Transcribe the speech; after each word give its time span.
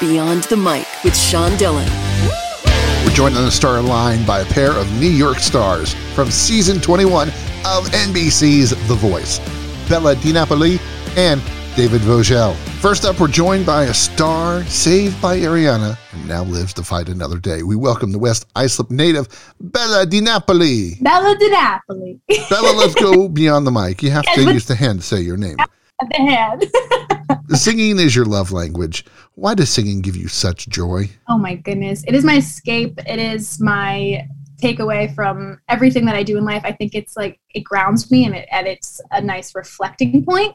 Beyond 0.00 0.44
the 0.44 0.56
Mic 0.56 0.86
with 1.02 1.16
Sean 1.16 1.56
Dillon. 1.56 1.88
We're 3.04 3.14
joined 3.14 3.36
on 3.36 3.44
the 3.44 3.50
star 3.50 3.82
line 3.82 4.24
by 4.24 4.40
a 4.40 4.44
pair 4.44 4.70
of 4.70 4.88
New 5.00 5.08
York 5.10 5.38
stars 5.38 5.92
from 6.14 6.30
season 6.30 6.80
21 6.80 7.28
of 7.66 7.86
NBC's 7.90 8.70
The 8.86 8.94
Voice, 8.94 9.40
Bella 9.88 10.14
DiNapoli 10.14 10.78
and 11.16 11.42
David 11.74 12.02
Vogel. 12.02 12.54
First 12.80 13.04
up, 13.04 13.18
we're 13.18 13.26
joined 13.26 13.66
by 13.66 13.84
a 13.84 13.94
star 13.94 14.62
saved 14.66 15.20
by 15.20 15.36
Ariana 15.40 15.98
and 16.12 16.28
now 16.28 16.44
lives 16.44 16.72
to 16.74 16.84
fight 16.84 17.08
another 17.08 17.38
day. 17.38 17.64
We 17.64 17.74
welcome 17.74 18.12
the 18.12 18.20
West 18.20 18.46
Islip 18.54 18.92
native, 18.92 19.26
Bella 19.60 20.06
DiNapoli. 20.06 21.02
Bella 21.02 21.34
DiNapoli. 21.34 22.20
Bella, 22.48 22.76
let's 22.76 22.94
go 22.94 23.28
beyond 23.40 23.66
the 23.66 23.72
mic. 23.72 24.00
You 24.04 24.12
have 24.12 24.32
to 24.34 24.52
use 24.52 24.66
the 24.66 24.76
hand 24.76 25.00
to 25.00 25.06
say 25.06 25.20
your 25.20 25.36
name. 25.36 25.56
the 25.56 26.16
hand. 26.16 26.66
singing 27.54 27.98
is 27.98 28.14
your 28.14 28.24
love 28.24 28.52
language. 28.52 29.04
Why 29.34 29.54
does 29.54 29.70
singing 29.70 30.00
give 30.00 30.16
you 30.16 30.28
such 30.28 30.68
joy? 30.68 31.10
Oh 31.28 31.38
my 31.38 31.54
goodness. 31.54 32.04
It 32.06 32.14
is 32.14 32.24
my 32.24 32.36
escape. 32.36 32.98
It 33.06 33.18
is 33.18 33.60
my 33.60 34.26
takeaway 34.60 35.14
from 35.14 35.60
everything 35.68 36.04
that 36.06 36.16
I 36.16 36.22
do 36.22 36.36
in 36.36 36.44
life. 36.44 36.62
I 36.64 36.72
think 36.72 36.94
it's 36.94 37.16
like 37.16 37.38
it 37.54 37.60
grounds 37.60 38.10
me 38.10 38.24
and, 38.24 38.34
it, 38.34 38.48
and 38.50 38.66
it's 38.66 39.00
a 39.10 39.20
nice 39.20 39.54
reflecting 39.54 40.24
point. 40.24 40.54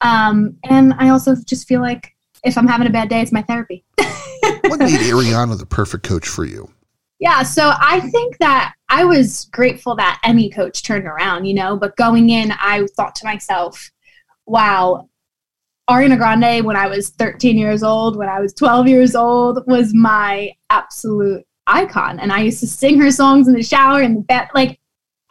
Um, 0.00 0.56
and 0.64 0.94
I 0.98 1.10
also 1.10 1.34
just 1.44 1.68
feel 1.68 1.80
like 1.80 2.14
if 2.44 2.56
I'm 2.56 2.66
having 2.66 2.86
a 2.86 2.90
bad 2.90 3.08
day, 3.08 3.20
it's 3.20 3.32
my 3.32 3.42
therapy. 3.42 3.84
what 3.98 4.78
made 4.78 5.00
Ariana 5.00 5.58
the 5.58 5.66
perfect 5.66 6.04
coach 6.04 6.28
for 6.28 6.44
you? 6.44 6.70
Yeah, 7.18 7.42
so 7.42 7.72
I 7.78 8.00
think 8.10 8.36
that 8.38 8.74
I 8.90 9.04
was 9.04 9.46
grateful 9.46 9.96
that 9.96 10.20
any 10.22 10.50
coach 10.50 10.82
turned 10.82 11.06
around, 11.06 11.46
you 11.46 11.54
know, 11.54 11.76
but 11.76 11.96
going 11.96 12.28
in, 12.28 12.52
I 12.52 12.86
thought 12.94 13.14
to 13.16 13.24
myself, 13.24 13.90
wow, 14.44 15.08
Ariana 15.88 16.18
Grande, 16.18 16.64
when 16.64 16.76
I 16.76 16.88
was 16.88 17.10
13 17.10 17.56
years 17.56 17.82
old, 17.82 18.16
when 18.16 18.28
I 18.28 18.40
was 18.40 18.52
12 18.54 18.88
years 18.88 19.14
old, 19.14 19.62
was 19.66 19.94
my 19.94 20.52
absolute 20.70 21.44
icon. 21.66 22.18
And 22.18 22.32
I 22.32 22.40
used 22.40 22.60
to 22.60 22.66
sing 22.66 23.00
her 23.00 23.10
songs 23.10 23.46
in 23.46 23.54
the 23.54 23.62
shower, 23.62 24.00
and 24.00 24.16
the 24.16 24.20
bed, 24.22 24.48
like 24.54 24.80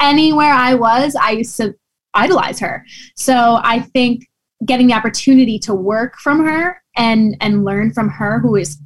anywhere 0.01 0.53
I 0.53 0.73
was, 0.75 1.15
I 1.15 1.31
used 1.31 1.57
to 1.57 1.75
idolize 2.13 2.59
her. 2.59 2.85
So 3.15 3.59
I 3.63 3.79
think 3.79 4.25
getting 4.65 4.87
the 4.87 4.93
opportunity 4.93 5.59
to 5.59 5.73
work 5.73 6.17
from 6.17 6.45
her 6.45 6.81
and 6.95 7.35
and 7.41 7.65
learn 7.65 7.91
from 7.91 8.09
her, 8.09 8.39
who 8.39 8.55
is 8.55 8.77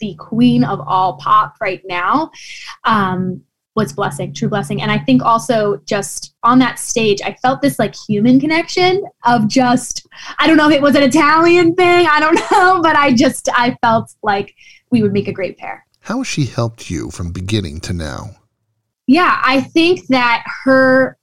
the 0.00 0.14
queen 0.18 0.62
of 0.62 0.80
all 0.86 1.16
pop 1.16 1.54
right 1.60 1.82
now, 1.86 2.30
um, 2.84 3.42
was 3.78 3.92
blessing, 3.92 4.34
true 4.34 4.48
blessing. 4.48 4.82
And 4.82 4.90
I 4.90 4.98
think 4.98 5.22
also 5.22 5.80
just 5.86 6.34
on 6.42 6.58
that 6.58 6.80
stage, 6.80 7.20
I 7.24 7.34
felt 7.34 7.62
this 7.62 7.78
like 7.78 7.94
human 7.94 8.40
connection 8.40 9.04
of 9.24 9.46
just, 9.46 10.04
I 10.38 10.48
don't 10.48 10.56
know 10.56 10.68
if 10.68 10.74
it 10.74 10.82
was 10.82 10.96
an 10.96 11.04
Italian 11.04 11.76
thing, 11.76 12.08
I 12.08 12.18
don't 12.18 12.34
know, 12.50 12.82
but 12.82 12.96
I 12.96 13.14
just, 13.14 13.48
I 13.54 13.78
felt 13.80 14.12
like 14.24 14.52
we 14.90 15.00
would 15.00 15.12
make 15.12 15.28
a 15.28 15.32
great 15.32 15.56
pair. 15.58 15.86
How 16.00 16.18
has 16.18 16.26
she 16.26 16.44
helped 16.44 16.90
you 16.90 17.10
from 17.12 17.30
beginning 17.30 17.78
to 17.82 17.92
now? 17.92 18.30
Yeah, 19.06 19.40
I 19.44 19.60
think 19.60 20.08
that 20.08 20.44
her, 20.64 21.16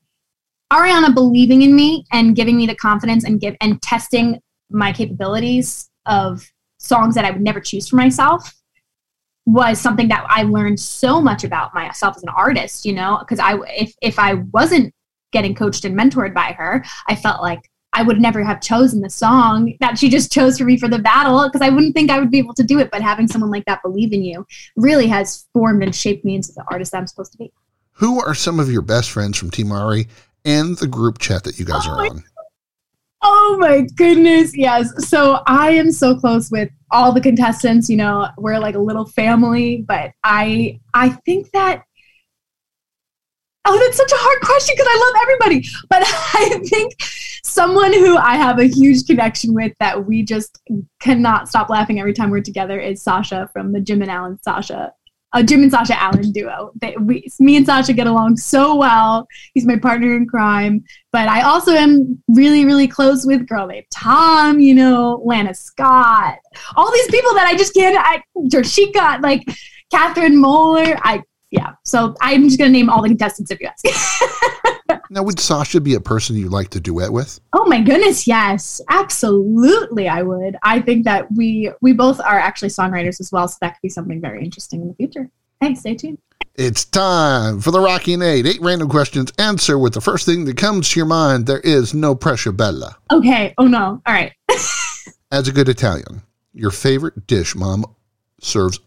Ariana 0.72 1.14
believing 1.14 1.62
in 1.62 1.76
me 1.76 2.06
and 2.14 2.38
giving 2.38 2.56
me 2.56 2.68
the 2.68 2.76
confidence 2.76 3.26
and 3.26 3.40
give 3.42 3.56
and 3.60 3.82
testing 3.82 4.40
my 4.70 4.94
capabilities 4.94 5.90
of 6.06 6.50
songs 6.80 7.16
that 7.16 7.26
I 7.26 7.32
would 7.32 7.42
never 7.42 7.60
choose 7.60 7.90
for 7.90 7.98
myself 7.98 8.56
was 9.46 9.80
something 9.80 10.08
that 10.08 10.26
I 10.28 10.44
learned 10.44 10.80
so 10.80 11.22
much 11.22 11.44
about 11.44 11.74
myself 11.74 12.18
as 12.18 12.24
an 12.24 12.30
artist, 12.30 12.86
you 12.86 12.94
know, 12.94 13.18
because 13.20 13.40
I 13.40 13.58
if 13.68 13.94
if 14.02 14.20
I 14.20 14.36
wasn't 14.54 14.94
getting 15.32 15.54
coached 15.54 15.86
and 15.86 15.98
mentored 15.98 16.34
by 16.34 16.54
her, 16.54 16.84
I 17.08 17.16
felt 17.16 17.42
like 17.42 17.70
I 17.94 18.04
would 18.04 18.20
never 18.20 18.44
have 18.44 18.60
chosen 18.60 19.02
the 19.02 19.10
song 19.10 19.74
that 19.80 19.98
she 19.98 20.10
just 20.10 20.32
chose 20.34 20.58
for 20.58 20.66
me 20.66 20.78
for 20.78 20.88
the 20.88 21.00
battle 21.00 21.48
because 21.48 21.62
I 21.62 21.70
wouldn't 21.70 21.96
think 21.96 22.12
I 22.12 22.20
would 22.20 22.32
be 22.32 22.40
able 22.40 22.54
to 22.56 22.64
do 22.64 22.80
it. 22.80 22.90
But 22.92 23.02
having 23.02 23.28
someone 23.28 23.52
like 23.52 23.66
that 23.66 23.82
believe 23.84 24.14
in 24.14 24.24
you 24.24 24.46
really 24.76 25.08
has 25.08 25.46
formed 25.54 25.84
and 25.84 25.96
shaped 25.96 26.26
me 26.26 26.36
into 26.36 26.52
the 26.52 26.64
artist 26.70 26.92
that 26.92 26.98
I'm 26.98 27.08
supposed 27.08 27.32
to 27.34 27.38
be. 27.38 27.52
Who 27.94 28.20
are 28.20 28.36
some 28.36 28.60
of 28.60 28.70
your 28.70 28.82
best 28.82 29.12
friends 29.12 29.38
from 29.38 29.52
Team 29.52 29.72
Ari 29.72 30.08
and 30.44 30.78
the 30.78 30.88
group 30.88 31.20
chat 31.20 31.44
that 31.46 31.58
you 31.58 31.66
guys 31.66 31.84
oh 31.86 31.92
are 31.92 32.08
on? 32.08 32.24
Oh 33.22 33.58
my 33.60 33.82
goodness, 33.96 34.56
yes. 34.56 35.08
So 35.10 35.42
I 35.48 35.72
am 35.72 35.92
so 35.92 36.16
close 36.16 36.52
with 36.52 36.70
all 36.96 37.12
the 37.12 37.20
contestants, 37.20 37.90
you 37.90 37.98
know, 37.98 38.28
we're 38.38 38.58
like 38.58 38.76
a 38.76 38.80
little 38.80 39.06
family, 39.06 39.84
but 39.86 40.14
I 40.24 40.80
I 40.94 41.10
think 41.10 41.52
that 41.52 41.84
Oh, 43.68 43.80
that's 43.80 43.98
such 43.98 44.12
a 44.12 44.16
hard 44.16 44.42
question 44.42 44.76
because 44.78 44.88
I 44.88 44.98
love 45.06 45.16
everybody. 45.24 45.68
But 45.90 46.04
I 46.06 46.60
think 46.70 46.94
someone 47.44 47.94
who 47.94 48.16
I 48.16 48.36
have 48.36 48.60
a 48.60 48.66
huge 48.66 49.08
connection 49.08 49.54
with 49.54 49.74
that 49.80 50.06
we 50.06 50.24
just 50.24 50.62
cannot 51.00 51.50
stop 51.50 51.70
laughing 51.70 52.00
every 52.00 52.14
time 52.14 52.30
we're 52.30 52.42
together 52.42 52.80
is 52.80 53.02
Sasha 53.02 53.50
from 53.52 53.74
the 53.74 53.82
Jim 53.82 54.02
and 54.02 54.12
Alan 54.12 54.40
Sasha 54.42 54.94
a 55.36 55.44
Jim 55.44 55.62
and 55.62 55.72
Sasha 55.72 56.02
Allen 56.02 56.32
duo. 56.32 56.72
They, 56.80 56.96
we, 56.98 57.28
me 57.40 57.58
and 57.58 57.66
Sasha 57.66 57.94
get 57.94 58.08
along 58.08 58.38
so 58.38 58.76
well. 58.76 59.28
He's 59.54 59.66
my 59.66 59.78
partner 59.78 60.16
in 60.16 60.26
crime. 60.28 60.84
But 61.12 61.28
I 61.28 61.42
also 61.42 61.74
am 61.74 62.22
really, 62.30 62.66
really 62.66 62.88
close 62.88 63.26
with 63.26 63.48
girl 63.48 63.68
named 63.68 63.86
Tom, 63.94 64.60
you 64.62 64.74
know, 64.74 65.22
Lana 65.26 65.54
Scott, 65.54 66.40
all 66.76 66.92
these 66.92 67.08
people 67.08 67.34
that 67.34 67.48
I 67.48 67.56
just 67.56 67.74
can't, 67.74 67.98
I, 68.00 68.24
Jershika, 68.48 69.22
like 69.22 69.44
Katherine 69.92 70.36
Mohler. 70.36 70.98
I, 71.04 71.22
yeah. 71.52 71.74
So 71.84 72.16
I'm 72.22 72.44
just 72.44 72.58
going 72.58 72.72
to 72.72 72.78
name 72.78 72.90
all 72.90 73.02
the 73.02 73.10
contestants 73.10 73.52
if 73.52 73.60
you 73.60 73.68
ask. 73.68 75.02
now, 75.10 75.24
would 75.24 75.40
Sasha 75.40 75.80
be 75.80 75.96
a 75.96 76.00
person 76.00 76.36
you'd 76.36 76.52
like 76.52 76.70
to 76.70 76.80
duet 76.80 77.12
with? 77.12 77.40
Oh 77.54 77.66
my 77.66 77.82
goodness, 77.82 78.28
yes, 78.28 78.82
absolutely. 78.90 80.08
I 80.08 80.22
would. 80.22 80.58
I 80.64 80.82
think 80.82 81.06
that 81.06 81.32
we 81.32 81.72
we 81.82 81.94
both 81.94 82.20
are 82.20 82.40
actually 82.40 82.70
songwriters 82.70 83.20
as 83.20 83.32
well, 83.32 83.48
so 83.48 83.58
that 83.62 83.76
could 83.76 83.82
be 83.82 83.90
something 83.90 84.20
very 84.20 84.44
interesting 84.44 84.82
in 84.82 84.90
the 84.90 84.96
future. 84.96 85.30
Hey, 85.62 85.76
stay 85.76 85.96
tuned. 85.96 86.18
It's 86.56 86.86
time 86.86 87.60
for 87.60 87.72
the 87.72 87.82
Rocky 87.82 88.14
Eight. 88.14 88.46
Eight 88.46 88.62
random 88.62 88.88
questions. 88.88 89.32
Answer 89.38 89.78
with 89.78 89.94
the 89.94 90.02
first 90.02 90.26
thing 90.26 90.46
that 90.46 90.58
comes 90.58 90.90
to 90.90 91.00
your 91.00 91.06
mind. 91.06 91.48
There 91.48 91.60
is 91.60 91.94
no 91.94 92.16
pressure, 92.16 92.52
Bella. 92.54 92.98
Okay. 93.12 93.54
Oh 93.58 93.68
no. 93.68 94.02
All 94.06 94.14
right. 94.14 94.32
As 95.32 95.48
a 95.48 95.52
good 95.52 95.68
Italian, 95.68 96.22
your 96.54 96.72
favorite 96.72 97.28
dish 97.28 97.56
mom 97.56 97.86
serves 98.40 98.80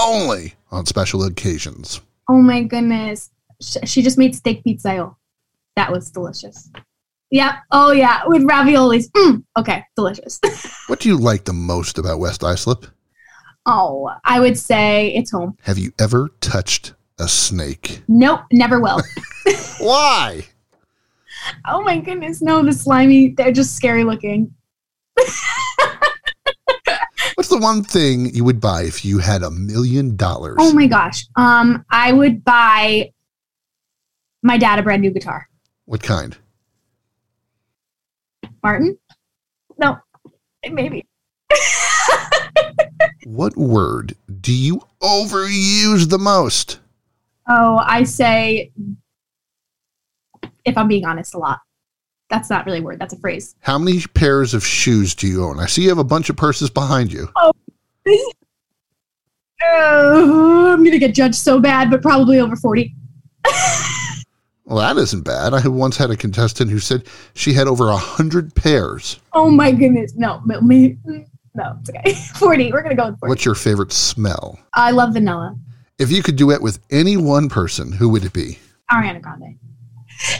only 0.00 0.54
on 0.70 0.86
special 0.86 1.24
occasions. 1.24 2.00
Oh 2.28 2.40
my 2.40 2.62
goodness. 2.62 3.30
She 3.84 4.02
just 4.02 4.18
made 4.18 4.34
steak 4.34 4.64
pizza. 4.64 5.10
That 5.76 5.92
was 5.92 6.10
delicious. 6.10 6.70
Yep. 7.30 7.54
Oh 7.70 7.92
yeah, 7.92 8.22
with 8.26 8.42
raviolis. 8.42 9.10
Mm. 9.12 9.44
Okay, 9.58 9.84
delicious. 9.94 10.40
what 10.88 11.00
do 11.00 11.08
you 11.08 11.16
like 11.16 11.44
the 11.44 11.52
most 11.52 11.98
about 11.98 12.18
West 12.18 12.42
Islip? 12.42 12.86
Oh, 13.66 14.10
I 14.24 14.40
would 14.40 14.58
say 14.58 15.14
it's 15.14 15.30
home. 15.30 15.56
Have 15.62 15.78
you 15.78 15.92
ever 15.98 16.30
touched 16.40 16.94
a 17.18 17.28
snake? 17.28 18.02
Nope, 18.08 18.40
never 18.50 18.80
will. 18.80 19.00
Why? 19.80 20.42
Oh 21.68 21.82
my 21.82 21.98
goodness, 21.98 22.42
no, 22.42 22.62
the 22.62 22.72
slimy, 22.72 23.28
they're 23.28 23.52
just 23.52 23.76
scary 23.76 24.04
looking. 24.04 24.54
What's 27.40 27.48
the 27.48 27.56
one 27.56 27.82
thing 27.82 28.34
you 28.34 28.44
would 28.44 28.60
buy 28.60 28.82
if 28.82 29.02
you 29.02 29.16
had 29.16 29.42
a 29.42 29.50
million 29.50 30.14
dollars? 30.14 30.56
Oh 30.58 30.74
my 30.74 30.86
gosh. 30.86 31.24
Um, 31.36 31.86
I 31.88 32.12
would 32.12 32.44
buy 32.44 33.14
my 34.42 34.58
dad 34.58 34.78
a 34.78 34.82
brand 34.82 35.00
new 35.00 35.10
guitar. 35.10 35.48
What 35.86 36.02
kind? 36.02 36.36
Martin? 38.62 38.98
No, 39.78 39.96
maybe. 40.70 41.06
what 43.24 43.56
word 43.56 44.14
do 44.42 44.52
you 44.52 44.82
overuse 45.02 46.10
the 46.10 46.18
most? 46.18 46.78
Oh, 47.48 47.78
I 47.78 48.02
say, 48.02 48.70
if 50.66 50.76
I'm 50.76 50.88
being 50.88 51.06
honest, 51.06 51.32
a 51.32 51.38
lot. 51.38 51.60
That's 52.30 52.48
not 52.48 52.64
really 52.64 52.78
a 52.78 52.82
word, 52.82 52.98
that's 53.00 53.12
a 53.12 53.18
phrase. 53.18 53.56
How 53.60 53.78
many 53.78 54.00
pairs 54.14 54.54
of 54.54 54.64
shoes 54.64 55.14
do 55.14 55.26
you 55.26 55.44
own? 55.44 55.58
I 55.58 55.66
see 55.66 55.82
you 55.82 55.88
have 55.88 55.98
a 55.98 56.04
bunch 56.04 56.30
of 56.30 56.36
purses 56.36 56.70
behind 56.70 57.12
you. 57.12 57.28
Oh, 57.36 57.52
uh, 58.06 58.14
I'm 59.62 60.78
going 60.78 60.92
to 60.92 60.98
get 60.98 61.14
judged 61.14 61.34
so 61.34 61.60
bad, 61.60 61.90
but 61.90 62.02
probably 62.02 62.38
over 62.38 62.56
40. 62.56 62.94
Well, 64.70 64.78
that 64.78 65.00
isn't 65.02 65.22
bad. 65.22 65.52
I 65.52 65.66
once 65.66 65.96
had 65.96 66.12
a 66.12 66.16
contestant 66.16 66.70
who 66.70 66.78
said 66.78 67.08
she 67.34 67.52
had 67.52 67.66
over 67.66 67.88
a 67.88 67.96
hundred 67.96 68.54
pairs. 68.54 69.18
Oh 69.32 69.50
my 69.50 69.72
goodness! 69.72 70.14
No, 70.14 70.40
me, 70.62 70.96
no, 71.54 71.76
it's 71.80 71.90
okay. 71.90 72.14
Forty. 72.38 72.70
We're 72.70 72.82
gonna 72.82 72.94
go 72.94 73.06
with 73.06 73.18
forty. 73.18 73.30
What's 73.30 73.44
your 73.44 73.56
favorite 73.56 73.90
smell? 73.90 74.60
I 74.74 74.92
love 74.92 75.14
vanilla. 75.14 75.56
If 75.98 76.12
you 76.12 76.22
could 76.22 76.36
duet 76.36 76.62
with 76.62 76.78
any 76.88 77.16
one 77.16 77.48
person, 77.48 77.90
who 77.90 78.10
would 78.10 78.24
it 78.24 78.32
be? 78.32 78.60
Ariana 78.92 79.20
Grande. 79.20 79.58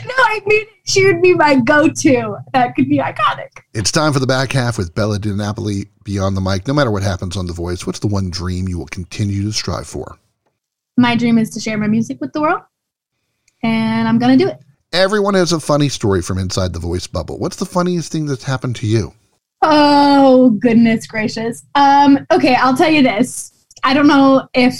No, 0.05 0.13
I 0.15 0.41
mean 0.45 0.65
she 0.85 1.05
would 1.05 1.21
be 1.21 1.33
my 1.33 1.55
go-to. 1.55 2.37
That 2.53 2.75
could 2.75 2.89
be 2.89 2.97
iconic. 2.97 3.49
It's 3.73 3.91
time 3.91 4.13
for 4.13 4.19
the 4.19 4.27
back 4.27 4.51
half 4.51 4.77
with 4.77 4.93
Bella 4.93 5.19
DiNapoli 5.19 5.89
beyond 6.03 6.37
the 6.37 6.41
mic. 6.41 6.67
No 6.67 6.73
matter 6.73 6.91
what 6.91 7.03
happens 7.03 7.35
on 7.35 7.47
The 7.47 7.53
Voice, 7.53 7.87
what's 7.87 7.99
the 7.99 8.07
one 8.07 8.29
dream 8.29 8.67
you 8.67 8.77
will 8.77 8.87
continue 8.87 9.43
to 9.43 9.51
strive 9.51 9.87
for? 9.87 10.17
My 10.97 11.15
dream 11.15 11.37
is 11.37 11.49
to 11.51 11.59
share 11.59 11.77
my 11.77 11.87
music 11.87 12.21
with 12.21 12.33
the 12.33 12.41
world 12.41 12.61
and 13.63 14.07
I'm 14.07 14.19
going 14.19 14.37
to 14.37 14.43
do 14.43 14.49
it. 14.49 14.59
Everyone 14.93 15.33
has 15.35 15.53
a 15.53 15.59
funny 15.59 15.89
story 15.89 16.21
from 16.21 16.37
inside 16.37 16.73
the 16.73 16.79
voice 16.79 17.07
bubble. 17.07 17.39
What's 17.39 17.55
the 17.55 17.65
funniest 17.65 18.11
thing 18.11 18.25
that's 18.25 18.43
happened 18.43 18.75
to 18.77 18.87
you? 18.87 19.13
Oh 19.61 20.49
goodness 20.59 21.05
gracious. 21.07 21.63
Um, 21.75 22.25
okay, 22.31 22.55
I'll 22.55 22.75
tell 22.75 22.89
you 22.89 23.03
this. 23.03 23.53
I 23.83 23.93
don't 23.93 24.07
know 24.07 24.47
if. 24.53 24.73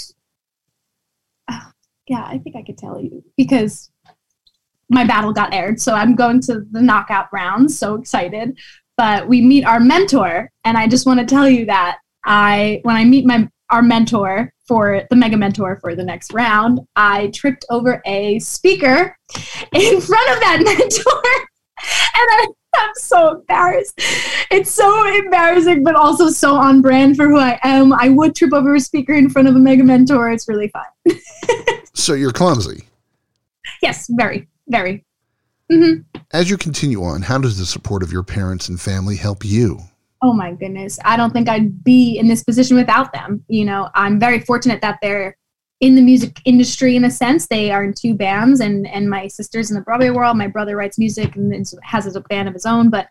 Uh, 1.48 1.70
yeah, 2.08 2.24
I 2.24 2.38
think 2.38 2.56
I 2.56 2.62
could 2.62 2.78
tell 2.78 3.00
you 3.00 3.24
because 3.36 3.90
my 4.92 5.04
battle 5.04 5.32
got 5.32 5.54
aired, 5.54 5.80
so 5.80 5.94
I'm 5.94 6.14
going 6.14 6.40
to 6.42 6.64
the 6.70 6.82
knockout 6.82 7.28
rounds. 7.32 7.78
So 7.78 7.94
excited! 7.94 8.58
But 8.96 9.26
we 9.26 9.40
meet 9.40 9.64
our 9.64 9.80
mentor, 9.80 10.50
and 10.64 10.76
I 10.76 10.86
just 10.86 11.06
want 11.06 11.20
to 11.20 11.26
tell 11.26 11.48
you 11.48 11.66
that 11.66 11.98
I, 12.24 12.80
when 12.82 12.96
I 12.96 13.04
meet 13.04 13.26
my 13.26 13.48
our 13.70 13.82
mentor 13.82 14.52
for 14.68 15.02
the 15.08 15.16
mega 15.16 15.36
mentor 15.36 15.78
for 15.80 15.96
the 15.96 16.04
next 16.04 16.32
round, 16.34 16.80
I 16.94 17.28
tripped 17.28 17.64
over 17.70 18.02
a 18.04 18.38
speaker 18.38 19.16
in 19.72 20.00
front 20.00 20.30
of 20.30 20.40
that 20.40 20.60
mentor, 20.62 21.22
and 21.78 22.28
I 22.30 22.46
I'm 22.74 22.90
so 22.94 23.36
embarrassed. 23.36 23.94
It's 24.50 24.70
so 24.70 25.06
embarrassing, 25.06 25.84
but 25.84 25.94
also 25.94 26.28
so 26.28 26.54
on 26.54 26.80
brand 26.80 27.16
for 27.16 27.28
who 27.28 27.38
I 27.38 27.58
am. 27.62 27.92
I 27.92 28.08
would 28.08 28.34
trip 28.34 28.52
over 28.52 28.74
a 28.74 28.80
speaker 28.80 29.12
in 29.12 29.28
front 29.28 29.48
of 29.48 29.54
a 29.54 29.58
mega 29.58 29.84
mentor. 29.84 30.30
It's 30.30 30.48
really 30.48 30.68
fun. 30.68 31.20
so 31.94 32.14
you're 32.14 32.32
clumsy. 32.32 32.84
Yes, 33.82 34.08
very, 34.10 34.48
very. 34.68 35.04
Mm-hmm. 35.70 36.18
As 36.32 36.50
you 36.50 36.56
continue 36.56 37.02
on, 37.02 37.22
how 37.22 37.38
does 37.38 37.58
the 37.58 37.66
support 37.66 38.02
of 38.02 38.12
your 38.12 38.22
parents 38.22 38.68
and 38.68 38.80
family 38.80 39.16
help 39.16 39.44
you? 39.44 39.80
Oh 40.22 40.32
my 40.32 40.52
goodness. 40.52 40.98
I 41.04 41.16
don't 41.16 41.32
think 41.32 41.48
I'd 41.48 41.82
be 41.82 42.18
in 42.18 42.28
this 42.28 42.44
position 42.44 42.76
without 42.76 43.12
them. 43.12 43.44
You 43.48 43.64
know, 43.64 43.90
I'm 43.94 44.20
very 44.20 44.38
fortunate 44.40 44.80
that 44.80 44.98
they're 45.02 45.36
in 45.82 45.96
the 45.96 46.02
music 46.02 46.40
industry 46.44 46.94
in 46.94 47.04
a 47.04 47.10
sense. 47.10 47.48
They 47.48 47.72
are 47.72 47.82
in 47.82 47.92
two 47.92 48.14
bands, 48.14 48.60
and 48.60 48.86
and 48.86 49.10
my 49.10 49.26
sister's 49.26 49.70
in 49.70 49.74
the 49.74 49.82
Broadway 49.82 50.10
world. 50.10 50.38
My 50.38 50.46
brother 50.46 50.76
writes 50.76 50.96
music 50.96 51.34
and 51.34 51.52
has 51.82 52.14
a 52.14 52.20
band 52.20 52.48
of 52.48 52.54
his 52.54 52.64
own. 52.64 52.88
But 52.88 53.08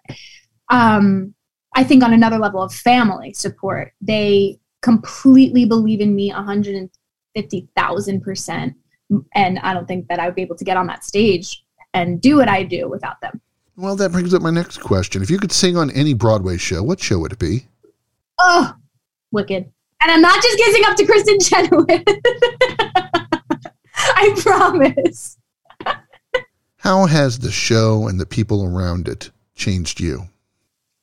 um, 0.70 1.36
I 1.76 1.84
think 1.84 2.02
on 2.02 2.14
another 2.14 2.40
level 2.40 2.64
of 2.64 2.74
family 2.74 3.34
support, 3.34 3.92
they 4.00 4.58
completely 4.82 5.66
believe 5.66 6.00
in 6.00 6.16
me 6.16 6.30
150,000 6.30 8.22
percent. 8.22 8.74
And 9.34 9.60
I 9.60 9.74
don't 9.74 9.88
think 9.88 10.08
that 10.08 10.20
I 10.20 10.26
would 10.26 10.36
be 10.36 10.42
able 10.42 10.56
to 10.58 10.66
get 10.66 10.78
on 10.78 10.88
that 10.88 11.04
stage 11.04 11.64
and 11.94 12.22
do 12.22 12.38
what 12.38 12.48
I 12.48 12.64
do 12.64 12.88
without 12.90 13.20
them. 13.22 13.42
Well, 13.76 13.96
that 13.96 14.12
brings 14.12 14.34
up 14.34 14.42
my 14.42 14.52
next 14.52 14.78
question. 14.80 15.22
If 15.22 15.30
you 15.30 15.40
could 15.40 15.52
sing 15.52 15.78
on 15.78 15.90
any 15.92 16.14
Broadway 16.14 16.58
show, 16.58 16.84
what 16.84 17.00
show 17.00 17.20
would 17.20 17.34
it 17.34 17.40
be? 17.40 17.66
Oh, 18.38 18.74
Wicked. 19.32 19.72
And 20.02 20.12
I'm 20.12 20.22
not 20.22 20.42
just 20.42 20.58
kissing 20.58 20.84
up 20.86 20.98
to 20.98 21.06
Kristin 21.06 21.40
Chenoweth. 21.50 22.04
I 23.96 24.36
promise. 24.38 25.38
How 26.78 27.06
has 27.06 27.40
the 27.40 27.52
show 27.52 28.08
and 28.08 28.20
the 28.20 28.26
people 28.26 28.66
around 28.66 29.08
it 29.08 29.30
changed 29.56 30.00
you? 30.00 30.24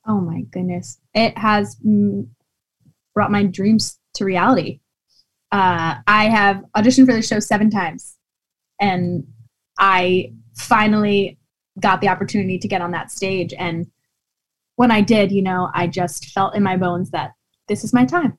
Oh 0.05 0.19
my 0.19 0.41
goodness. 0.51 0.99
It 1.13 1.37
has 1.37 1.77
brought 3.13 3.31
my 3.31 3.43
dreams 3.43 3.99
to 4.15 4.25
reality. 4.25 4.79
Uh, 5.51 5.95
I 6.07 6.25
have 6.25 6.63
auditioned 6.75 7.05
for 7.05 7.13
the 7.13 7.21
show 7.21 7.39
seven 7.39 7.69
times, 7.69 8.15
and 8.79 9.25
I 9.77 10.33
finally 10.57 11.37
got 11.79 12.01
the 12.01 12.09
opportunity 12.09 12.59
to 12.59 12.67
get 12.67 12.81
on 12.81 12.91
that 12.91 13.11
stage. 13.11 13.53
And 13.57 13.87
when 14.75 14.91
I 14.91 15.01
did, 15.01 15.31
you 15.31 15.41
know, 15.41 15.69
I 15.73 15.87
just 15.87 16.25
felt 16.27 16.55
in 16.55 16.63
my 16.63 16.77
bones 16.77 17.11
that 17.11 17.31
this 17.67 17.83
is 17.83 17.93
my 17.93 18.05
time 18.05 18.37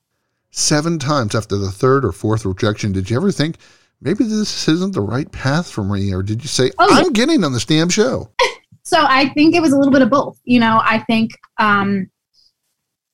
seven 0.51 0.99
times 0.99 1.33
after 1.33 1.57
the 1.57 1.71
third 1.71 2.05
or 2.05 2.11
fourth 2.11 2.45
rejection, 2.45 2.91
did 2.91 3.09
you 3.09 3.15
ever 3.15 3.31
think 3.31 3.57
maybe 4.01 4.23
this 4.23 4.67
isn't 4.67 4.93
the 4.93 5.01
right 5.01 5.31
path 5.31 5.69
for 5.69 5.83
me? 5.83 6.13
Or 6.13 6.21
did 6.21 6.43
you 6.43 6.47
say, 6.47 6.71
oh, 6.77 6.87
I'm 6.91 7.05
yeah. 7.05 7.11
getting 7.11 7.43
on 7.43 7.53
this 7.53 7.65
damn 7.65 7.89
show? 7.89 8.29
so 8.83 8.97
I 8.99 9.29
think 9.29 9.55
it 9.55 9.61
was 9.61 9.73
a 9.73 9.77
little 9.77 9.93
bit 9.93 10.01
of 10.01 10.09
both. 10.09 10.39
You 10.43 10.59
know, 10.59 10.79
I 10.83 10.99
think 10.99 11.31
um, 11.57 12.09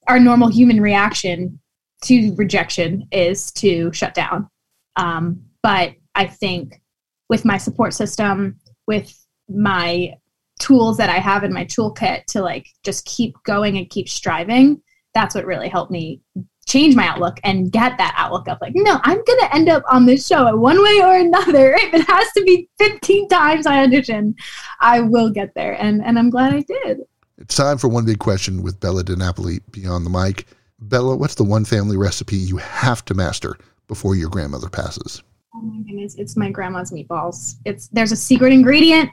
our 0.08 0.20
normal 0.20 0.50
human 0.50 0.82
reaction 0.82 1.60
to 2.04 2.34
rejection 2.36 3.08
is 3.12 3.52
to 3.54 3.92
shut 3.94 4.14
down. 4.14 4.50
Um, 4.96 5.42
but 5.64 5.94
I 6.16 6.26
think 6.28 6.82
with 7.30 7.46
my 7.46 7.58
support 7.58 7.94
system, 7.94 8.60
with 8.88 9.14
my 9.50 10.14
tools 10.60 10.98
that 10.98 11.10
I 11.10 11.20
have 11.20 11.44
in 11.44 11.54
my 11.54 11.66
toolkit 11.66 12.26
to 12.28 12.42
like 12.42 12.68
just 12.84 13.06
keep 13.06 13.36
going 13.44 13.78
and 13.78 13.90
keep 13.90 14.10
striving, 14.10 14.82
that's 15.14 15.36
what 15.36 15.46
really 15.46 15.70
helped 15.70 15.92
me 15.92 16.22
change 16.68 16.96
my 16.96 17.08
outlook 17.08 17.40
and 17.44 17.72
get 17.72 17.98
that 17.98 18.14
outlook 18.18 18.48
of 18.50 18.58
like, 18.60 18.74
no, 18.76 19.00
I'm 19.04 19.24
going 19.24 19.40
to 19.40 19.56
end 19.56 19.70
up 19.70 19.84
on 19.90 20.06
this 20.06 20.28
show 20.28 20.56
one 20.56 20.82
way 20.82 21.02
or 21.02 21.16
another. 21.16 21.76
If 21.88 21.94
it 21.94 22.08
has 22.08 22.28
to 22.34 22.44
be 22.44 22.70
15 22.78 23.30
times 23.30 23.66
I 23.66 23.84
audition, 23.84 24.36
I 24.82 25.00
will 25.00 25.30
get 25.30 25.54
there. 25.56 25.82
And, 25.82 26.04
and 26.04 26.20
I'm 26.20 26.30
glad 26.30 26.54
I 26.54 26.62
did. 26.62 27.00
It's 27.38 27.56
time 27.56 27.78
for 27.78 27.88
one 27.88 28.04
big 28.04 28.20
question 28.20 28.64
with 28.64 28.80
Bella 28.80 29.04
DiNapoli 29.04 29.62
beyond 29.72 30.06
the 30.06 30.10
mic. 30.10 30.48
Bella, 30.80 31.16
what's 31.16 31.36
the 31.36 31.44
one 31.44 31.66
family 31.66 31.98
recipe 31.98 32.36
you 32.36 32.58
have 32.58 33.04
to 33.06 33.14
master 33.14 33.58
before 33.88 34.16
your 34.16 34.30
grandmother 34.30 34.70
passes? 34.70 35.24
Oh 35.56 35.62
my 35.62 35.82
goodness, 35.82 36.16
it's 36.16 36.38
my 36.38 36.52
grandma's 36.52 36.92
meatballs. 36.92 37.56
It's 37.66 37.88
there's 37.88 38.12
a 38.12 38.16
secret 38.16 38.54
ingredient 38.54 39.10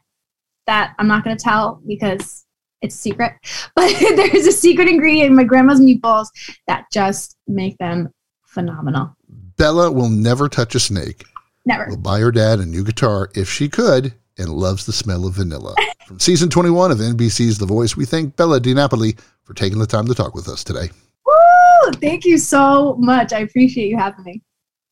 that 0.67 0.95
I'm 0.99 1.09
not 1.09 1.25
going 1.25 1.37
to 1.37 1.43
tell 1.43 1.81
because 1.87 2.45
it's 2.83 2.95
secret, 2.95 3.33
but 3.75 3.91
there's 4.17 4.47
a 4.47 4.53
secret 4.53 4.89
ingredient 4.89 5.31
in 5.31 5.37
my 5.37 5.45
grandma's 5.45 5.81
meatballs 5.81 6.27
that 6.67 6.85
just 6.93 7.37
make 7.47 7.79
them 7.79 8.11
phenomenal. 8.45 9.17
Bella 9.57 9.91
will 9.91 10.11
never 10.11 10.49
touch 10.49 10.75
a 10.75 10.81
snake. 10.81 11.25
Never. 11.65 11.87
Will 11.89 11.97
buy 11.97 12.21
her 12.21 12.31
dad 12.31 12.59
a 12.59 12.67
new 12.67 12.85
guitar 12.85 13.31
if 13.35 13.51
she 13.51 13.71
could 13.71 14.13
and 14.37 14.51
loves 14.51 14.85
the 14.85 14.93
smell 14.93 15.27
of 15.27 15.35
vanilla. 15.35 15.75
From 16.07 16.21
season 16.21 16.51
21 16.51 16.91
of 16.91 16.99
NBC's 16.99 17.57
The 17.57 17.65
Voice, 17.65 17.97
we 17.97 18.05
thank 18.05 18.37
Bella 18.37 18.61
DiNapoli 18.61 19.19
for 19.45 19.55
taking 19.55 19.79
the 19.79 19.87
time 19.87 20.07
to 20.09 20.15
talk 20.15 20.35
with 20.35 20.49
us 20.49 20.63
today. 20.63 20.91
Woo! 21.85 21.93
Thank 21.93 22.25
you 22.25 22.39
so 22.39 22.97
much. 22.99 23.33
I 23.33 23.41
appreciate 23.41 23.89
you 23.89 23.97
having 23.97 24.25
me. 24.25 24.43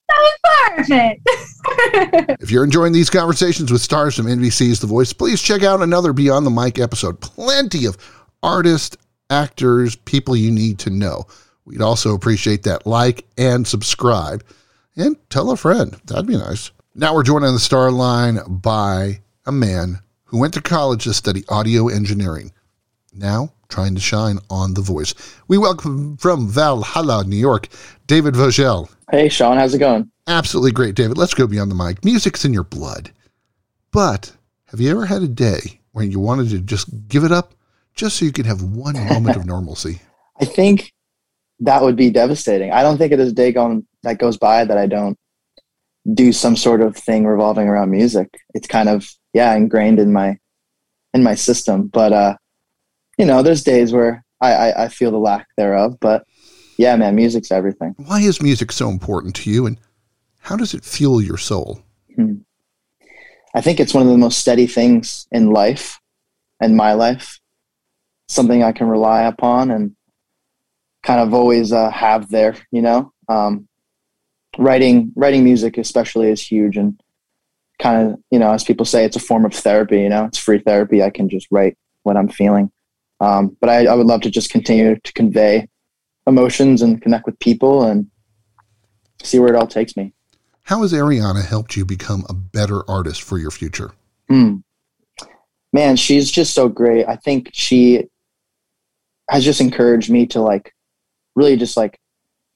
That 0.09 0.37
was 0.45 0.87
perfect. 0.87 1.23
if 2.43 2.51
you're 2.51 2.65
enjoying 2.65 2.93
these 2.93 3.11
conversations 3.11 3.73
with 3.73 3.81
stars 3.81 4.17
from 4.17 4.27
NBC's 4.27 4.81
The 4.81 4.87
Voice, 4.87 5.13
please 5.13 5.41
check 5.41 5.63
out 5.63 5.81
another 5.81 6.13
Beyond 6.13 6.45
the 6.47 6.51
Mic 6.51 6.79
episode. 6.79 7.21
Plenty 7.21 7.87
of 7.87 7.97
artists, 8.43 8.97
actors, 9.31 9.97
people 9.97 10.37
you 10.37 10.51
need 10.51 10.79
to 10.81 10.91
know. 10.91 11.25
We'd 11.65 11.81
also 11.81 12.15
appreciate 12.15 12.65
that 12.65 12.87
like 12.87 13.25
and 13.39 13.67
subscribe 13.67 14.45
and 14.97 15.17
tell 15.31 15.51
a 15.51 15.57
friend. 15.57 15.99
That'd 16.07 16.27
be 16.27 16.37
nice. 16.37 16.73
Now 16.95 17.15
we're 17.15 17.23
joined 17.23 17.45
on 17.45 17.55
the 17.55 17.61
star 17.61 17.91
line 17.91 18.39
by 18.47 19.21
a 19.47 19.53
man 19.53 20.01
who 20.25 20.39
went 20.39 20.55
to 20.55 20.61
college 20.61 21.05
to 21.05 21.15
study 21.15 21.45
audio 21.49 21.89
engineering. 21.89 22.53
Now 23.15 23.53
trying 23.73 23.95
to 23.95 24.01
shine 24.03 24.39
on 24.51 24.75
The 24.75 24.83
Voice. 24.83 25.15
We 25.49 25.57
welcome 25.57 26.19
from 26.19 26.47
Valhalla, 26.47 27.25
New 27.25 27.37
York, 27.37 27.69
David 28.07 28.37
Vogel. 28.37 28.91
Hey, 29.11 29.31
Sean, 29.31 29.57
how's 29.57 29.73
it 29.73 29.79
going? 29.79 30.11
Absolutely 30.27 30.73
great, 30.73 30.95
David. 30.95 31.17
Let's 31.17 31.33
go 31.33 31.47
beyond 31.47 31.71
the 31.71 31.75
mic. 31.75 32.05
Music's 32.05 32.45
in 32.45 32.53
your 32.53 32.65
blood. 32.65 33.13
But 33.91 34.37
have 34.67 34.79
you 34.79 34.91
ever 34.91 35.07
had 35.07 35.23
a 35.23 35.29
day 35.29 35.81
when 35.93 36.11
you 36.11 36.21
wanted 36.21 36.51
to 36.51 36.59
just 36.59 37.09
give 37.09 37.25
it 37.25 37.33
up 37.33 37.55
just 37.95 38.19
so 38.19 38.27
you 38.27 38.33
could 38.33 38.45
have 38.45 38.63
one 38.63 38.93
moment 39.09 39.37
of 39.37 39.47
normalcy? 39.47 40.03
I 40.39 40.45
think 40.45 40.93
that 41.61 41.81
would 41.81 41.97
be 41.97 42.11
devastating. 42.11 42.73
I 42.73 42.83
don't 42.83 42.99
think 42.99 43.13
it 43.13 43.21
is 43.21 43.31
a 43.31 43.35
day 43.35 43.53
gone 43.53 43.87
that 44.03 44.19
goes 44.19 44.37
by 44.37 44.67
that 44.67 44.77
I 44.77 44.87
don't 44.87 45.19
do 46.13 46.31
some 46.31 46.57
sort 46.57 46.83
of 46.83 46.95
thing 46.95 47.25
revolving 47.25 47.69
around 47.69 47.91
music. 47.91 48.29
It's 48.53 48.67
kind 48.67 48.91
of 48.91 49.09
yeah 49.33 49.55
ingrained 49.55 49.99
in 49.99 50.13
my 50.13 50.37
in 51.15 51.23
my 51.23 51.35
system. 51.35 51.87
But 51.87 52.13
uh, 52.13 52.37
you 53.19 53.27
know, 53.27 53.43
there's 53.43 53.63
days 53.63 53.93
where 53.93 54.25
I, 54.41 54.53
I, 54.53 54.85
I 54.85 54.89
feel 54.89 55.11
the 55.11 55.19
lack 55.19 55.47
thereof. 55.57 55.99
But 56.01 56.27
yeah, 56.77 56.97
man, 56.97 57.15
music's 57.15 57.53
everything. 57.53 57.95
Why 57.99 58.21
is 58.21 58.43
music 58.43 58.73
so 58.73 58.89
important 58.89 59.37
to 59.37 59.51
you, 59.51 59.67
and 59.67 59.79
how 60.41 60.57
does 60.57 60.75
it 60.75 60.85
fuel 60.85 61.21
your 61.23 61.39
soul? 61.39 61.83
Hmm. 62.17 62.37
I 63.55 63.61
think 63.61 63.81
it's 63.81 63.95
one 63.95 64.03
of 64.03 64.09
the 64.09 64.19
most 64.19 64.39
steady 64.39 64.67
things 64.67 65.27
in 65.31 65.51
life, 65.51 66.01
in 66.61 66.75
my 66.75 66.95
life. 66.95 67.39
Something 68.29 68.63
I 68.63 68.73
can 68.73 68.89
rely 68.89 69.23
upon 69.23 69.71
and 69.71 69.95
kind 71.03 71.21
of 71.21 71.35
always 71.35 71.73
uh, 71.73 71.91
have 71.91 72.31
there. 72.31 72.57
You 72.71 72.83
know, 72.83 73.13
um, 73.29 73.69
writing 74.59 75.13
writing 75.15 75.45
music 75.45 75.79
especially 75.79 76.31
is 76.31 76.41
huge 76.41 76.77
and 76.77 77.01
kind 77.79 78.13
of 78.13 78.19
you 78.31 78.39
know 78.39 78.53
as 78.53 78.65
people 78.65 78.87
say 78.87 79.05
it's 79.05 79.17
a 79.17 79.21
form 79.21 79.45
of 79.45 79.53
therapy. 79.53 80.01
You 80.01 80.09
know, 80.09 80.25
it's 80.25 80.39
free 80.39 80.59
therapy. 80.59 81.03
I 81.03 81.11
can 81.11 81.29
just 81.29 81.47
write 81.51 81.77
what 82.05 82.17
I'm 82.17 82.29
feeling. 82.29 82.73
Um, 83.23 83.57
but 83.61 83.71
I, 83.71 83.87
I 83.87 83.95
would 83.95 84.07
love 84.07 84.21
to 84.23 84.31
just 84.31 84.51
continue 84.51 84.97
to 84.99 85.13
convey 85.13 85.69
emotions 86.27 86.83
and 86.83 87.01
connect 87.01 87.25
with 87.25 87.39
people 87.39 87.85
and 87.85 88.11
see 89.23 89.39
where 89.39 89.49
it 89.49 89.57
all 89.57 89.67
takes 89.67 89.97
me. 89.97 90.13
How 90.65 90.83
has 90.83 90.93
Ariana 90.93 91.45
helped 91.45 91.77
you 91.77 91.85
become 91.85 92.25
a 92.29 92.35
better 92.35 92.89
artist 92.91 93.23
for 93.23 93.39
your 93.39 93.53
future? 93.53 93.93
Mm. 94.29 94.65
Man, 95.73 95.95
she's 95.95 96.31
just 96.31 96.53
so 96.53 96.69
great. 96.69 97.07
I 97.07 97.15
think 97.17 97.51
she 97.53 98.09
has 99.31 99.45
just 99.45 99.61
encouraged 99.61 100.11
me 100.11 100.27
to 100.27 100.41
like 100.41 100.75
really 101.37 101.57
just 101.57 101.77
like 101.77 102.01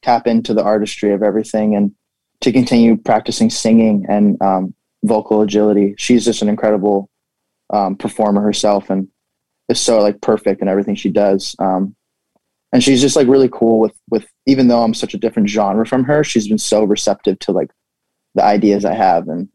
tap 0.03 0.27
into 0.27 0.53
the 0.53 0.65
artistry 0.65 1.13
of 1.13 1.23
everything 1.23 1.77
and 1.77 1.93
to 2.41 2.53
continue 2.53 2.97
practicing 2.97 3.51
singing 3.51 4.05
and 4.09 4.41
um, 4.43 4.75
vocal 5.05 5.43
agility. 5.43 5.95
She's 5.97 6.25
just 6.25 6.43
an 6.43 6.49
incredible 6.49 7.09
um, 7.71 7.97
performer 7.97 8.43
herself 8.43 8.91
and 8.91 9.09
is 9.69 9.81
so 9.81 10.01
like 10.01 10.21
perfect 10.21 10.63
in 10.63 10.69
everything 10.69 10.95
she 10.95 11.11
does. 11.11 11.55
Um, 11.59 11.95
and 12.73 12.83
she's 12.83 13.01
just 13.01 13.17
like 13.17 13.29
really 13.29 13.49
cool 13.53 13.79
with 13.81 13.93
with 14.11 14.27
even 14.47 14.69
though 14.69 14.83
I'm 14.83 14.95
such 14.95 15.15
a 15.15 15.19
different 15.19 15.49
genre 15.49 15.87
from 15.87 16.05
her, 16.05 16.23
she's 16.25 16.49
been 16.49 16.59
so 16.59 16.85
receptive 16.85 17.39
to 17.41 17.53
like 17.53 17.71
the 18.35 18.45
ideas 18.45 18.85
I 18.85 18.95
have 18.95 19.29
and 19.29 19.49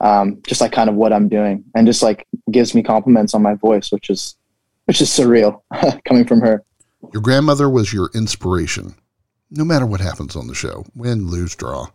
um, 0.00 0.42
just 0.46 0.60
like 0.60 0.72
kind 0.72 0.90
of 0.90 0.96
what 0.96 1.12
I'm 1.12 1.28
doing, 1.28 1.64
and 1.74 1.86
just 1.86 2.02
like 2.02 2.26
gives 2.50 2.74
me 2.74 2.82
compliments 2.82 3.32
on 3.34 3.42
my 3.42 3.54
voice, 3.54 3.90
which 3.92 4.10
is 4.10 4.36
which 4.86 5.00
is 5.00 5.08
surreal 5.08 5.62
coming 6.04 6.26
from 6.26 6.40
her. 6.40 6.62
Your 7.12 7.22
grandmother 7.22 7.68
was 7.70 7.92
your 7.92 8.10
inspiration. 8.14 8.94
No 9.50 9.64
matter 9.64 9.86
what 9.86 10.00
happens 10.00 10.34
on 10.36 10.48
the 10.48 10.54
show, 10.54 10.84
win, 10.94 11.28
lose, 11.28 11.54
draw, 11.54 11.86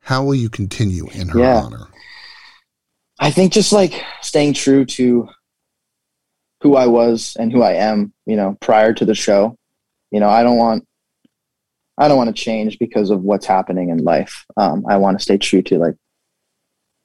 how 0.00 0.24
will 0.24 0.34
you 0.34 0.48
continue 0.48 1.06
in 1.10 1.28
her 1.28 1.38
Yeah. 1.38 1.60
honor? 1.62 1.86
I 3.20 3.30
think 3.30 3.52
just 3.52 3.72
like 3.72 4.02
staying 4.22 4.54
true 4.54 4.84
to 4.86 5.28
who 6.62 6.76
I 6.76 6.86
was 6.86 7.36
and 7.38 7.52
who 7.52 7.62
I 7.62 7.72
am, 7.72 8.12
you 8.24 8.36
know, 8.36 8.56
prior 8.60 8.92
to 8.94 9.04
the 9.04 9.14
show. 9.14 9.56
You 10.10 10.20
know, 10.20 10.28
I 10.28 10.42
don't 10.42 10.58
want 10.58 10.86
I 11.98 12.08
don't 12.08 12.16
want 12.16 12.34
to 12.34 12.42
change 12.42 12.78
because 12.78 13.10
of 13.10 13.22
what's 13.22 13.46
happening 13.46 13.90
in 13.90 13.98
life. 13.98 14.44
Um, 14.56 14.84
I 14.88 14.96
want 14.96 15.18
to 15.18 15.22
stay 15.22 15.36
true 15.36 15.62
to 15.62 15.78
like 15.78 15.96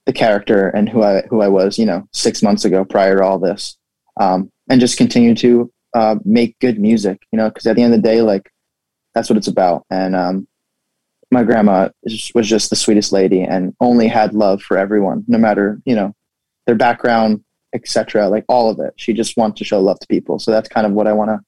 the 0.06 0.14
character 0.14 0.70
and 0.70 0.88
who 0.88 1.04
I 1.04 1.24
who 1.30 1.42
I 1.42 1.48
was, 1.48 1.78
you 1.78 1.86
know, 1.86 2.08
six 2.14 2.42
months 2.42 2.66
ago 2.66 2.86
prior 2.86 3.18
to 3.18 3.24
all 3.24 3.40
this, 3.40 3.78
um, 4.20 4.52
and 4.70 4.80
just 4.80 4.98
continue 4.98 5.36
to 5.36 5.72
uh, 5.94 6.16
make 6.24 6.58
good 6.60 6.80
music. 6.80 7.22
You 7.32 7.38
know, 7.38 7.50
because 7.50 7.66
at 7.66 7.76
the 7.76 7.82
end 7.82 7.94
of 7.94 8.02
the 8.02 8.08
day, 8.08 8.22
like 8.22 8.50
that's 9.14 9.30
what 9.30 9.38
it's 9.38 9.48
about. 9.48 9.86
And 9.90 10.16
um, 10.16 10.48
my 11.32 11.44
grandma 11.44 11.90
was 12.34 12.48
just 12.48 12.70
the 12.70 12.76
sweetest 12.76 13.12
lady 13.12 13.42
and 13.42 13.74
only 13.82 14.08
had 14.08 14.34
love 14.34 14.62
for 14.62 14.78
everyone, 14.78 15.26
no 15.28 15.38
matter 15.38 15.82
you 15.86 15.96
know 15.96 16.14
their 16.68 16.76
background, 16.76 17.44
etc. 17.74 18.30
Like 18.30 18.46
all 18.48 18.70
of 18.70 18.80
it. 18.80 18.94
She 18.96 19.14
just 19.14 19.38
wants 19.38 19.60
to 19.60 19.66
show 19.66 19.80
love 19.82 20.00
to 20.00 20.08
people. 20.08 20.40
So 20.40 20.52
that's 20.52 20.70
kind 20.70 20.86
of 20.86 20.94
what 20.94 21.08
I 21.08 21.14
want 21.14 21.30
to 21.30 21.40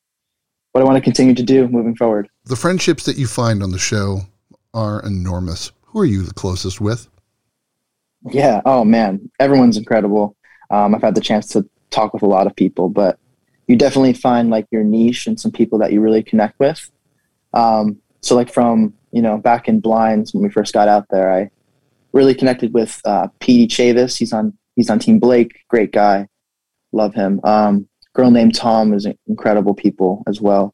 what 0.72 0.82
I 0.82 0.84
want 0.84 0.98
to 0.98 1.02
continue 1.02 1.34
to 1.34 1.44
do 1.44 1.68
moving 1.68 1.96
forward. 1.96 2.30
The 2.46 2.56
friendships 2.56 3.04
that 3.06 3.18
you 3.18 3.26
find 3.26 3.64
on 3.64 3.72
the 3.72 3.80
show 3.80 4.22
are 4.74 5.02
enormous. 5.04 5.72
Who 5.86 6.00
are 6.00 6.06
you 6.06 6.22
the 6.24 6.34
closest 6.34 6.80
with? 6.80 7.08
Yeah. 8.30 8.62
Oh 8.66 8.84
man, 8.84 9.32
everyone's 9.40 9.78
incredible. 9.78 10.36
Um, 10.70 10.94
I've 10.94 11.02
had 11.02 11.16
the 11.16 11.22
chance 11.22 11.48
to 11.50 11.68
talk 11.90 12.14
with 12.14 12.22
a 12.22 12.28
lot 12.28 12.46
of 12.46 12.56
people, 12.56 12.90
but 12.90 13.18
you 13.68 13.76
definitely 13.76 14.14
find 14.14 14.50
like 14.50 14.68
your 14.72 14.84
niche 14.84 15.26
and 15.26 15.40
some 15.40 15.52
people 15.52 15.80
that 15.80 15.92
you 15.92 16.02
really 16.02 16.24
connect 16.24 16.60
with. 16.60 16.92
Um, 17.54 17.98
so 18.22 18.36
like 18.36 18.52
from 18.52 18.94
you 19.12 19.22
know 19.22 19.38
back 19.38 19.68
in 19.68 19.80
Blinds 19.80 20.34
when 20.34 20.44
we 20.44 20.50
first 20.50 20.74
got 20.74 20.88
out 20.88 21.06
there, 21.10 21.34
I 21.34 21.50
really 22.12 22.36
connected 22.36 22.74
with 22.74 23.02
uh, 23.06 23.28
Peedy 23.40 23.68
Chavis. 23.68 24.18
He's 24.18 24.34
on 24.34 24.58
he's 24.80 24.90
on 24.90 24.98
Team 24.98 25.20
Blake. 25.20 25.66
Great 25.68 25.92
guy, 25.92 26.28
love 26.94 27.14
him. 27.14 27.42
Um, 27.44 27.90
girl 28.14 28.32
named 28.32 28.56
Tom 28.56 28.94
is 28.94 29.06
incredible 29.28 29.74
people 29.74 30.24
as 30.26 30.40
well. 30.40 30.74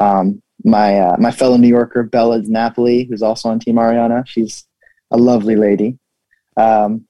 Um, 0.00 0.42
my 0.64 0.98
uh, 0.98 1.16
my 1.18 1.30
fellow 1.30 1.58
New 1.58 1.68
Yorker 1.68 2.02
Bella 2.02 2.40
Napoli, 2.42 3.04
who's 3.04 3.22
also 3.22 3.50
on 3.50 3.60
Team 3.60 3.76
Ariana. 3.76 4.26
She's 4.26 4.64
a 5.10 5.18
lovely 5.18 5.54
lady. 5.54 5.98
Um, 6.56 7.06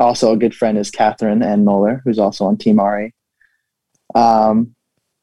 also, 0.00 0.32
a 0.32 0.36
good 0.36 0.54
friend 0.54 0.76
is 0.76 0.90
Katherine 0.90 1.44
Ann 1.44 1.64
Mohler, 1.64 2.00
who's 2.04 2.18
also 2.18 2.44
on 2.46 2.56
Team 2.56 2.80
Ari. 2.80 3.14
Um, 4.16 4.74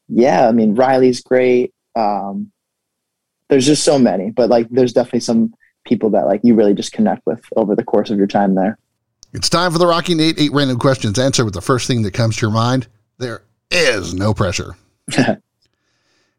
yeah, 0.08 0.48
I 0.48 0.52
mean 0.52 0.74
Riley's 0.74 1.20
great. 1.20 1.74
Um, 1.94 2.50
there's 3.50 3.66
just 3.66 3.84
so 3.84 3.98
many, 3.98 4.30
but 4.30 4.48
like 4.48 4.68
there's 4.70 4.94
definitely 4.94 5.20
some 5.20 5.52
people 5.84 6.10
that 6.10 6.26
like 6.26 6.40
you 6.44 6.54
really 6.54 6.74
just 6.74 6.92
connect 6.92 7.26
with 7.26 7.44
over 7.56 7.76
the 7.76 7.84
course 7.84 8.08
of 8.10 8.16
your 8.16 8.26
time 8.26 8.54
there. 8.54 8.78
It's 9.32 9.48
time 9.48 9.72
for 9.72 9.78
the 9.78 9.86
Rocky 9.86 10.14
Nate 10.14 10.40
eight 10.40 10.52
random 10.52 10.78
questions. 10.78 11.18
Answer 11.18 11.44
with 11.44 11.54
the 11.54 11.60
first 11.60 11.86
thing 11.86 12.02
that 12.02 12.14
comes 12.14 12.36
to 12.36 12.42
your 12.42 12.52
mind. 12.52 12.86
There 13.18 13.42
is 13.70 14.14
no 14.14 14.32
pressure. 14.32 14.76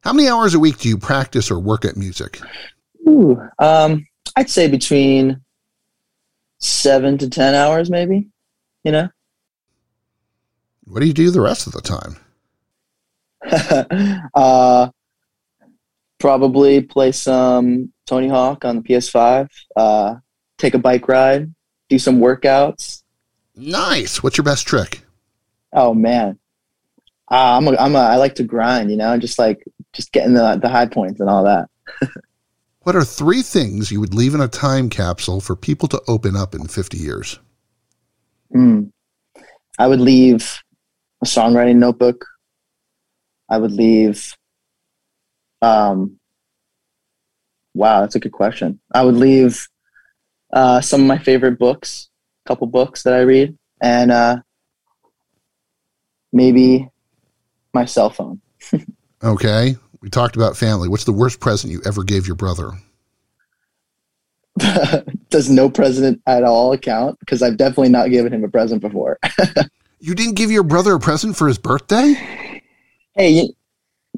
How 0.02 0.14
many 0.14 0.30
hours 0.30 0.54
a 0.54 0.60
week 0.60 0.80
do 0.80 0.90
you 0.90 0.98
practice 0.98 1.52
or 1.52 1.60
work 1.60 1.86
at 1.86 1.98
music? 1.98 2.40
Ooh, 3.08 3.40
um, 3.60 4.08
I'd 4.36 4.50
say 4.50 4.68
between 4.68 5.42
seven 6.60 7.18
to 7.18 7.30
ten 7.30 7.54
hours, 7.56 7.90
maybe. 7.90 8.28
You 8.84 8.92
know. 8.92 9.10
What 10.86 11.02
do 11.02 11.08
you 11.08 11.14
do 11.14 11.32
the 11.32 11.42
rest 11.42 11.68
of 11.68 11.74
the 11.74 11.82
time? 11.82 12.18
uh, 14.34 14.90
probably 16.20 16.82
play 16.82 17.12
some 17.12 17.92
Tony 18.06 18.28
Hawk 18.28 18.66
on 18.66 18.78
the 18.78 18.82
PS5. 18.82 19.50
Uh, 19.76 20.16
take 20.58 20.74
a 20.74 20.80
bike 20.80 21.08
ride. 21.08 21.54
Do 21.90 22.00
some 22.00 22.20
workouts. 22.20 23.04
Nice. 23.56 24.22
What's 24.22 24.38
your 24.38 24.46
best 24.46 24.68
trick? 24.68 25.02
Oh 25.74 25.94
man, 25.94 26.40
uh, 27.30 27.58
I'm 27.58 27.68
a, 27.68 27.76
I'm 27.78 27.96
a, 27.96 28.00
I 28.00 28.16
like 28.16 28.36
to 28.36 28.44
grind. 28.44 28.90
You 28.92 28.98
know, 28.98 29.18
just 29.18 29.40
like 29.40 29.64
just 29.94 30.12
getting 30.12 30.34
the 30.34 30.58
the 30.62 30.70
high 30.70 30.86
points 30.86 31.20
and 31.20 31.30
all 31.30 31.44
that. 31.44 31.70
What 32.88 32.96
are 32.96 33.04
three 33.04 33.42
things 33.42 33.92
you 33.92 34.00
would 34.00 34.14
leave 34.14 34.34
in 34.34 34.40
a 34.40 34.48
time 34.48 34.90
capsule 34.90 35.42
for 35.42 35.58
people 35.58 35.90
to 35.90 36.02
open 36.08 36.38
up 36.38 36.56
in 36.56 36.68
50 36.68 36.98
years? 36.98 37.38
Mm. 38.56 38.94
I 39.78 39.88
would 39.88 40.00
leave 40.00 40.64
a 41.22 41.26
songwriting 41.26 41.76
notebook. 41.76 42.24
I 43.50 43.58
would 43.58 43.74
leave. 43.74 44.34
Um, 45.62 46.18
wow, 47.74 48.00
that's 48.00 48.16
a 48.16 48.22
good 48.22 48.32
question. 48.32 48.80
I 48.94 49.04
would 49.04 49.18
leave 49.18 49.68
uh, 50.54 50.82
some 50.82 51.02
of 51.02 51.08
my 51.08 51.18
favorite 51.18 51.60
books, 51.60 52.10
a 52.46 52.50
couple 52.50 52.68
books 52.68 53.04
that 53.04 53.14
I 53.14 53.22
read, 53.22 53.58
and 53.82 54.12
uh, 54.12 54.38
maybe 56.32 56.90
my 57.74 57.86
cell 57.86 58.10
phone. 58.10 58.42
Okay. 59.24 59.76
We 60.02 60.10
talked 60.10 60.36
about 60.36 60.56
family. 60.56 60.88
What's 60.88 61.06
the 61.06 61.12
worst 61.12 61.40
present 61.40 61.74
you 61.74 61.82
ever 61.86 62.04
gave 62.04 62.28
your 62.28 62.36
brother? 62.36 62.72
Does 65.30 65.50
no 65.50 65.70
present 65.70 66.22
at 66.28 66.44
all 66.44 66.78
count? 66.78 67.20
Because 67.20 67.42
I've 67.42 67.58
definitely 67.58 67.90
not 67.90 68.10
given 68.10 68.32
him 68.34 68.44
a 68.44 68.48
present 68.48 68.82
before. 68.82 69.18
You 70.00 70.14
didn't 70.14 70.36
give 70.36 70.52
your 70.52 70.64
brother 70.64 70.94
a 70.94 71.00
present 71.00 71.36
for 71.36 71.48
his 71.48 71.58
birthday? 71.58 72.62
hey, 73.16 73.30
you, 73.30 73.50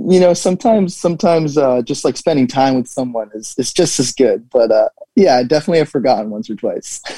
you 0.08 0.20
know, 0.20 0.34
sometimes, 0.34 0.96
sometimes, 0.96 1.58
uh, 1.58 1.82
just 1.82 2.06
like 2.06 2.16
spending 2.16 2.48
time 2.48 2.76
with 2.76 2.88
someone 2.88 3.30
is, 3.34 3.54
is 3.58 3.74
just 3.74 4.00
as 4.00 4.14
good. 4.14 4.50
But, 4.50 4.72
uh, 4.72 4.90
yeah, 5.16 5.36
I 5.36 5.44
definitely 5.44 5.80
have 5.80 5.90
forgotten 5.90 6.30
once 6.30 6.50
or 6.50 6.56
twice. 6.56 7.02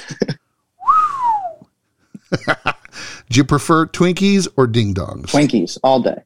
Do 2.32 3.38
you 3.38 3.44
prefer 3.44 3.86
Twinkies 3.86 4.48
or 4.58 4.68
Ding 4.68 4.94
Dongs? 4.94 5.28
Twinkies 5.28 5.78
all 5.84 6.02
day. 6.02 6.24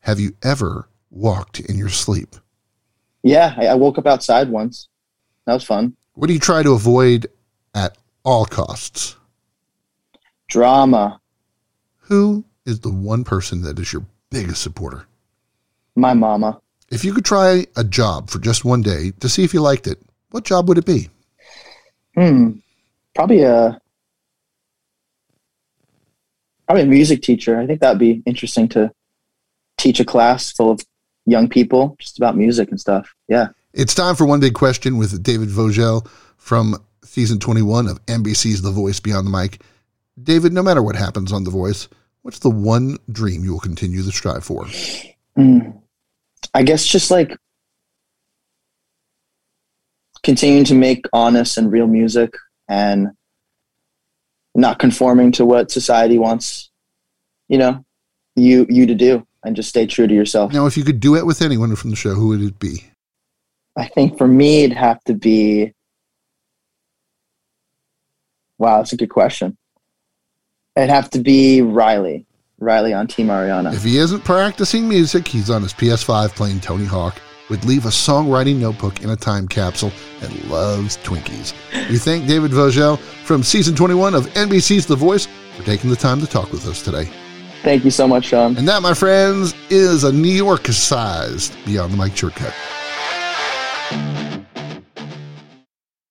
Have 0.00 0.18
you 0.18 0.34
ever 0.42 0.88
walked 1.10 1.60
in 1.60 1.78
your 1.78 1.88
sleep? 1.88 2.36
Yeah, 3.22 3.54
I, 3.56 3.68
I 3.68 3.74
woke 3.74 3.98
up 3.98 4.06
outside 4.06 4.50
once. 4.50 4.88
That 5.46 5.54
was 5.54 5.64
fun. 5.64 5.96
What 6.14 6.26
do 6.26 6.32
you 6.32 6.40
try 6.40 6.62
to 6.62 6.72
avoid 6.72 7.26
at 7.74 7.96
all 8.24 8.46
costs? 8.46 9.16
Drama. 10.48 11.20
Who 12.00 12.44
is 12.66 12.80
the 12.80 12.90
one 12.90 13.24
person 13.24 13.62
that 13.62 13.78
is 13.78 13.92
your 13.92 14.04
biggest 14.34 14.62
supporter? 14.62 15.06
My 15.96 16.12
mama. 16.14 16.60
If 16.90 17.04
you 17.04 17.12
could 17.12 17.24
try 17.24 17.66
a 17.76 17.84
job 17.84 18.30
for 18.30 18.38
just 18.38 18.64
one 18.64 18.82
day 18.82 19.12
to 19.20 19.28
see 19.28 19.44
if 19.44 19.54
you 19.54 19.60
liked 19.60 19.86
it, 19.86 19.98
what 20.30 20.44
job 20.44 20.68
would 20.68 20.78
it 20.78 20.86
be? 20.86 21.08
Hmm. 22.14 22.50
Probably 23.14 23.42
a 23.42 23.80
probably 26.66 26.82
a 26.82 26.86
music 26.86 27.22
teacher. 27.22 27.58
I 27.58 27.66
think 27.66 27.80
that'd 27.80 27.98
be 27.98 28.22
interesting 28.26 28.68
to 28.70 28.90
teach 29.78 30.00
a 30.00 30.04
class 30.04 30.50
full 30.50 30.70
of 30.70 30.80
young 31.26 31.48
people 31.48 31.96
just 31.98 32.18
about 32.18 32.36
music 32.36 32.70
and 32.70 32.80
stuff. 32.80 33.14
Yeah. 33.28 33.48
It's 33.72 33.94
time 33.94 34.14
for 34.14 34.24
one 34.24 34.40
big 34.40 34.54
question 34.54 34.98
with 34.98 35.22
David 35.22 35.50
Vogel 35.50 36.06
from 36.36 36.76
season 37.02 37.38
21 37.38 37.88
of 37.88 38.04
NBC's 38.06 38.62
The 38.62 38.70
Voice 38.70 39.00
Beyond 39.00 39.26
the 39.26 39.30
Mic. 39.30 39.60
David, 40.22 40.52
no 40.52 40.62
matter 40.62 40.82
what 40.82 40.96
happens 40.96 41.32
on 41.32 41.44
The 41.44 41.50
Voice, 41.50 41.88
what's 42.24 42.38
the 42.38 42.50
one 42.50 42.96
dream 43.12 43.44
you 43.44 43.52
will 43.52 43.60
continue 43.60 44.02
to 44.02 44.10
strive 44.10 44.42
for? 44.42 44.66
Hmm. 45.36 45.58
I 46.54 46.62
guess 46.62 46.84
just 46.84 47.10
like 47.10 47.36
continuing 50.22 50.64
to 50.64 50.74
make 50.74 51.04
honest 51.12 51.58
and 51.58 51.70
real 51.70 51.86
music 51.86 52.34
and 52.66 53.08
not 54.54 54.78
conforming 54.78 55.32
to 55.32 55.44
what 55.44 55.70
society 55.70 56.16
wants, 56.16 56.70
you 57.48 57.58
know, 57.58 57.84
you 58.36 58.66
you 58.70 58.86
to 58.86 58.94
do 58.94 59.26
and 59.44 59.54
just 59.54 59.68
stay 59.68 59.86
true 59.86 60.06
to 60.06 60.14
yourself. 60.14 60.52
Now, 60.52 60.64
if 60.64 60.78
you 60.78 60.84
could 60.84 61.00
do 61.00 61.16
it 61.16 61.26
with 61.26 61.42
anyone 61.42 61.76
from 61.76 61.90
the 61.90 61.96
show, 61.96 62.14
who 62.14 62.28
would 62.28 62.40
it 62.40 62.58
be? 62.58 62.84
I 63.76 63.86
think 63.86 64.16
for 64.16 64.26
me 64.26 64.64
it'd 64.64 64.76
have 64.76 65.02
to 65.04 65.14
be 65.14 65.74
Wow, 68.56 68.78
that's 68.78 68.92
a 68.92 68.96
good 68.96 69.10
question. 69.10 69.58
It'd 70.76 70.90
have 70.90 71.08
to 71.10 71.20
be 71.20 71.62
Riley. 71.62 72.26
Riley 72.58 72.92
on 72.92 73.06
Team 73.06 73.28
Ariana. 73.28 73.72
If 73.74 73.84
he 73.84 73.98
isn't 73.98 74.24
practicing 74.24 74.88
music, 74.88 75.28
he's 75.28 75.48
on 75.50 75.62
his 75.62 75.72
PS5 75.72 76.30
playing 76.30 76.60
Tony 76.60 76.84
Hawk, 76.84 77.20
would 77.48 77.64
leave 77.64 77.84
a 77.84 77.90
songwriting 77.90 78.56
notebook 78.56 79.02
in 79.02 79.10
a 79.10 79.16
time 79.16 79.46
capsule, 79.46 79.92
and 80.20 80.44
loves 80.46 80.96
Twinkies. 80.98 81.54
We 81.90 81.98
thank 81.98 82.26
David 82.26 82.52
Vogel 82.52 82.96
from 82.96 83.44
season 83.44 83.76
21 83.76 84.14
of 84.14 84.26
NBC's 84.28 84.86
The 84.86 84.96
Voice 84.96 85.28
for 85.56 85.62
taking 85.62 85.90
the 85.90 85.96
time 85.96 86.20
to 86.20 86.26
talk 86.26 86.50
with 86.50 86.66
us 86.66 86.82
today. 86.82 87.08
Thank 87.62 87.84
you 87.84 87.90
so 87.90 88.08
much, 88.08 88.26
Sean. 88.26 88.56
And 88.56 88.66
that, 88.66 88.82
my 88.82 88.94
friends, 88.94 89.54
is 89.70 90.02
a 90.04 90.12
New 90.12 90.28
York 90.28 90.66
sized 90.66 91.54
Beyond 91.64 91.92
the 91.92 91.96
Mic 91.96 92.16
shortcut. 92.16 92.54